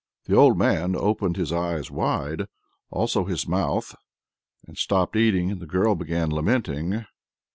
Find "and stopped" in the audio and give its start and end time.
4.65-5.15